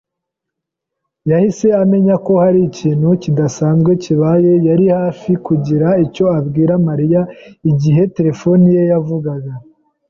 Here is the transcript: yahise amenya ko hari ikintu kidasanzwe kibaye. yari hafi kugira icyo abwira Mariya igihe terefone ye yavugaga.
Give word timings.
yahise 1.31 1.67
amenya 1.81 2.15
ko 2.25 2.33
hari 2.43 2.59
ikintu 2.69 3.07
kidasanzwe 3.23 3.91
kibaye. 4.03 4.51
yari 4.67 4.85
hafi 4.97 5.31
kugira 5.45 5.87
icyo 6.05 6.25
abwira 6.37 6.73
Mariya 6.87 7.21
igihe 7.71 8.03
terefone 8.15 8.65
ye 8.75 8.83
yavugaga. 8.91 9.51